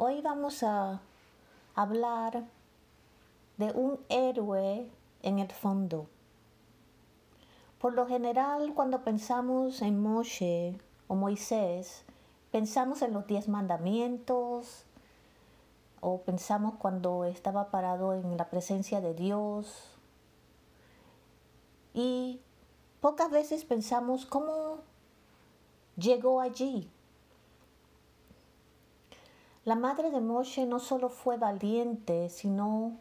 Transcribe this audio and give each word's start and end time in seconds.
Hoy 0.00 0.20
vamos 0.20 0.62
a 0.62 1.00
hablar 1.74 2.44
de 3.56 3.72
un 3.72 3.98
héroe 4.08 4.88
en 5.22 5.40
el 5.40 5.50
fondo. 5.50 6.06
Por 7.80 7.94
lo 7.94 8.06
general, 8.06 8.74
cuando 8.76 9.02
pensamos 9.02 9.82
en 9.82 10.00
Moshe 10.00 10.80
o 11.08 11.16
Moisés, 11.16 12.04
pensamos 12.52 13.02
en 13.02 13.12
los 13.12 13.26
diez 13.26 13.48
mandamientos 13.48 14.84
o 16.00 16.20
pensamos 16.20 16.74
cuando 16.78 17.24
estaba 17.24 17.72
parado 17.72 18.14
en 18.14 18.36
la 18.36 18.50
presencia 18.50 19.00
de 19.00 19.14
Dios. 19.14 19.98
Y 21.92 22.40
pocas 23.00 23.32
veces 23.32 23.64
pensamos 23.64 24.26
cómo 24.26 24.78
llegó 25.96 26.40
allí, 26.40 26.88
la 29.68 29.74
madre 29.74 30.10
de 30.10 30.22
Moshe 30.22 30.64
no 30.64 30.78
solo 30.78 31.10
fue 31.10 31.36
valiente, 31.36 32.30
sino 32.30 32.96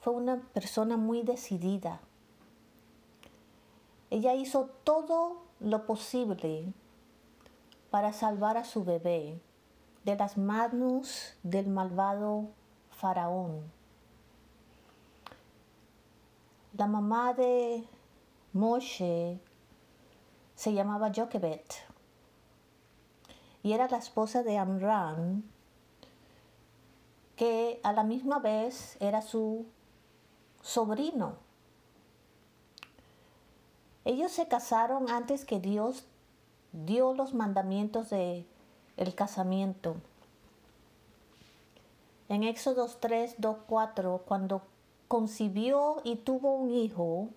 fue 0.00 0.14
una 0.14 0.40
persona 0.52 0.96
muy 0.96 1.22
decidida. 1.22 2.00
Ella 4.10 4.34
hizo 4.34 4.68
todo 4.82 5.36
lo 5.60 5.86
posible 5.86 6.72
para 7.90 8.12
salvar 8.12 8.56
a 8.56 8.64
su 8.64 8.82
bebé 8.84 9.40
de 10.04 10.16
las 10.16 10.36
manos 10.36 11.34
del 11.44 11.68
malvado 11.68 12.48
faraón. 12.90 13.62
La 16.76 16.88
mamá 16.88 17.32
de 17.32 17.84
Moshe 18.52 19.38
se 20.56 20.72
llamaba 20.72 21.12
Jochebed 21.14 21.60
y 23.62 23.72
era 23.72 23.86
la 23.86 23.98
esposa 23.98 24.42
de 24.42 24.58
Amram, 24.58 25.44
que 27.36 27.80
a 27.82 27.92
la 27.92 28.02
misma 28.02 28.38
vez 28.38 28.96
era 29.00 29.22
su 29.22 29.66
sobrino. 30.62 31.34
Ellos 34.04 34.32
se 34.32 34.48
casaron 34.48 35.10
antes 35.10 35.44
que 35.44 35.60
Dios 35.60 36.04
dio 36.72 37.14
los 37.14 37.34
mandamientos 37.34 38.10
de 38.10 38.46
el 38.96 39.14
casamiento. 39.14 39.96
En 42.28 42.42
Éxodo 42.42 42.88
3, 42.88 43.36
2, 43.38 43.56
4, 43.68 44.22
cuando 44.26 44.62
concibió 45.06 46.00
y 46.02 46.16
tuvo 46.16 46.54
un 46.54 46.72
hijo, 46.72 47.28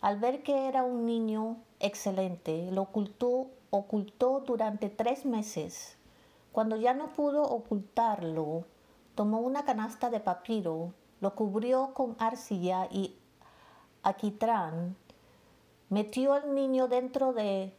al 0.00 0.18
ver 0.18 0.42
que 0.42 0.68
era 0.68 0.82
un 0.82 1.06
niño 1.06 1.56
excelente, 1.80 2.70
lo 2.70 2.82
ocultó, 2.82 3.46
ocultó 3.70 4.40
durante 4.40 4.90
tres 4.90 5.24
meses. 5.24 5.96
Cuando 6.52 6.76
ya 6.76 6.94
no 6.94 7.12
pudo 7.12 7.42
ocultarlo, 7.42 8.64
tomó 9.16 9.40
una 9.40 9.64
canasta 9.64 10.10
de 10.10 10.20
papiro, 10.20 10.92
lo 11.20 11.34
cubrió 11.34 11.94
con 11.94 12.14
arcilla 12.20 12.86
y 12.90 13.16
aquitrán, 14.02 14.94
metió 15.88 16.34
al 16.34 16.54
niño 16.54 16.86
dentro 16.86 17.32
de, 17.32 17.74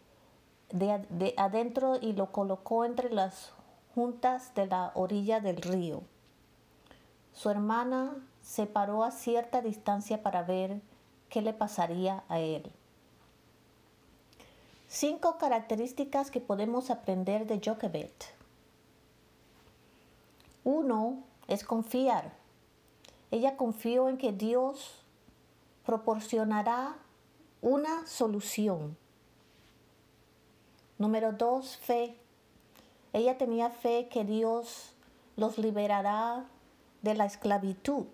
de, 0.72 1.34
adentro 1.38 1.98
y 2.02 2.14
lo 2.14 2.32
colocó 2.32 2.84
entre 2.84 3.12
las 3.12 3.54
juntas 3.94 4.54
de 4.56 4.66
la 4.66 4.92
orilla 4.96 5.40
del 5.40 5.62
río. 5.62 6.02
Su 7.34 7.52
hermana 7.52 8.16
se 8.42 8.66
paró 8.66 9.04
a 9.04 9.12
cierta 9.12 9.62
distancia 9.62 10.24
para 10.24 10.42
ver 10.42 10.82
qué 11.30 11.44
le 11.44 11.54
pasaría 11.54 12.24
a 12.30 12.40
él. 12.40 12.72
Cinco 14.88 15.38
características 15.38 16.32
que 16.32 16.42
podemos 16.42 16.90
aprender 16.90 17.46
de 17.46 17.62
Jochebed. 17.64 18.10
Uno, 20.64 21.24
es 21.48 21.64
confiar. 21.64 22.34
Ella 23.32 23.58
confió 23.58 24.10
en 24.10 24.18
que 24.18 24.32
Dios 24.32 25.04
proporcionará 25.86 26.96
una 27.62 28.06
solución. 28.06 28.98
Número 30.98 31.32
dos, 31.32 31.78
fe. 31.78 32.16
Ella 33.14 33.38
tenía 33.38 33.70
fe 33.70 34.08
que 34.10 34.24
Dios 34.24 34.94
los 35.36 35.58
liberará 35.58 36.46
de 37.02 37.16
la 37.16 37.26
esclavitud. 37.26 38.08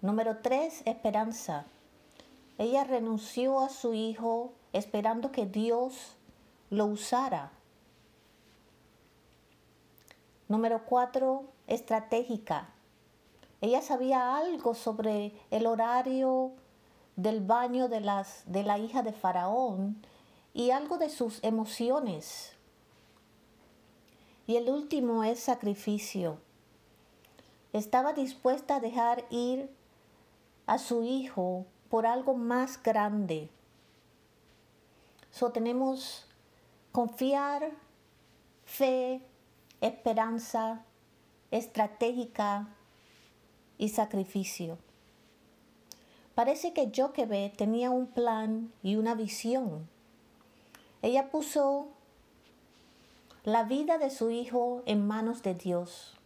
Número 0.00 0.38
tres, 0.42 0.82
esperanza. 0.84 1.66
Ella 2.58 2.84
renunció 2.84 3.60
a 3.60 3.68
su 3.68 3.94
hijo 3.94 4.52
esperando 4.72 5.32
que 5.32 5.46
Dios 5.46 6.16
lo 6.70 6.86
usara 6.86 7.52
Número 10.48 10.84
cuatro, 10.84 11.44
estratégica. 11.66 12.68
Ella 13.60 13.80
sabía 13.80 14.36
algo 14.36 14.74
sobre 14.74 15.32
el 15.50 15.66
horario 15.66 16.52
del 17.16 17.40
baño 17.40 17.88
de, 17.88 18.00
las, 18.00 18.42
de 18.46 18.62
la 18.62 18.78
hija 18.78 19.02
de 19.02 19.12
Faraón 19.12 20.04
y 20.52 20.70
algo 20.70 20.98
de 20.98 21.08
sus 21.08 21.42
emociones. 21.42 22.52
Y 24.46 24.56
el 24.56 24.68
último 24.68 25.24
es 25.24 25.40
sacrificio. 25.40 26.38
Estaba 27.72 28.12
dispuesta 28.12 28.76
a 28.76 28.80
dejar 28.80 29.24
ir 29.30 29.70
a 30.66 30.78
su 30.78 31.02
hijo 31.02 31.66
por 31.88 32.06
algo 32.06 32.34
más 32.34 32.82
grande. 32.82 33.48
So 35.30 35.50
tenemos 35.50 36.26
confiar, 36.92 37.72
fe, 38.64 39.20
esperanza 39.86 40.82
estratégica 41.50 42.68
y 43.78 43.90
sacrificio. 43.90 44.78
Parece 46.34 46.72
que 46.72 46.90
Joquebe 46.94 47.52
tenía 47.56 47.90
un 47.90 48.06
plan 48.06 48.72
y 48.82 48.96
una 48.96 49.14
visión. 49.14 49.88
Ella 51.02 51.30
puso 51.30 51.88
la 53.44 53.62
vida 53.64 53.98
de 53.98 54.10
su 54.10 54.30
hijo 54.30 54.82
en 54.86 55.06
manos 55.06 55.42
de 55.42 55.54
Dios. 55.54 56.16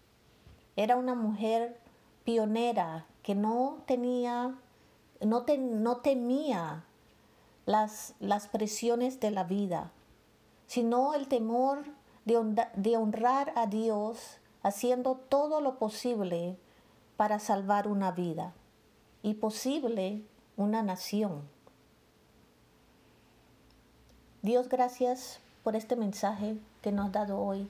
Era 0.77 0.97
una 0.97 1.15
mujer 1.15 1.79
pionera 2.25 3.07
que 3.23 3.35
no 3.35 3.83
tenía, 3.87 4.55
no, 5.21 5.45
no 5.59 5.97
temía 5.97 6.85
las, 7.67 8.15
las 8.21 8.47
presiones 8.47 9.19
de 9.19 9.33
la 9.33 9.43
vida, 9.43 9.91
sino 10.69 11.15
el 11.15 11.27
temor 11.27 11.98
de, 12.29 12.97
honrar 12.97 13.53
a 13.57 13.67
Dios 13.67 14.39
haciendo 14.63 15.15
todo 15.15 15.61
lo 15.61 15.79
posible 15.79 16.59
para 17.17 17.39
salvar 17.39 17.89
una 17.89 18.13
vida 18.13 18.53
y 19.23 19.35
posible 19.35 20.23
una 20.57 20.83
nación. 20.83 21.49
Dios, 24.43 24.69
gracias 24.69 25.41
por 25.65 25.75
este 25.75 25.97
mensaje 25.97 26.59
que 26.83 26.93
nos 26.93 27.07
has 27.07 27.13
dado 27.13 27.41
hoy, 27.41 27.69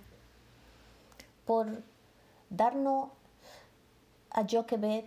por 1.46 1.82
darnos 2.50 3.10
a 4.30 4.42
Jochebed, 4.42 5.06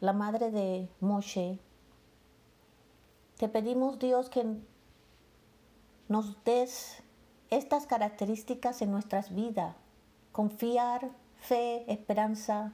la 0.00 0.12
madre 0.12 0.50
de 0.50 0.88
Moshe. 1.00 1.58
Te 3.38 3.48
pedimos, 3.48 3.98
Dios, 3.98 4.28
que 4.28 4.44
nos 6.08 6.42
des 6.44 7.02
estas 7.50 7.86
características 7.86 8.82
en 8.82 8.90
nuestras 8.90 9.34
vidas, 9.34 9.76
confiar, 10.32 11.10
fe, 11.38 11.90
esperanza, 11.92 12.72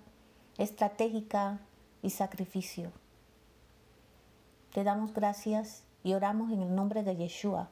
estratégica 0.58 1.60
y 2.02 2.10
sacrificio. 2.10 2.90
Te 4.72 4.84
damos 4.84 5.12
gracias 5.12 5.84
y 6.02 6.14
oramos 6.14 6.50
en 6.52 6.62
el 6.62 6.74
nombre 6.74 7.02
de 7.02 7.16
Yeshua. 7.16 7.68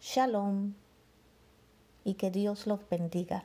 Shalom 0.00 0.74
y 2.04 2.14
que 2.14 2.30
Dios 2.30 2.66
los 2.66 2.88
bendiga. 2.88 3.44